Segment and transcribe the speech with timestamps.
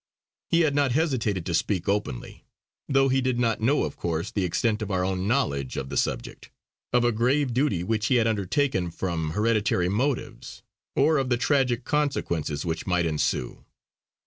[0.49, 2.43] He had not hesitated to speak openly,
[2.89, 5.95] though he did not know of course the extent of our own knowledge of the
[5.95, 6.49] subject,
[6.91, 10.63] of a grave duty which he had undertaken from hereditary motives,
[10.95, 13.63] or of the tragic consequences which might ensue.